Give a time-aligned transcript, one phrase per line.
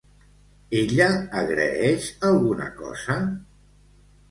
[0.79, 1.09] Ella
[1.41, 3.21] agraeix alguna cosa?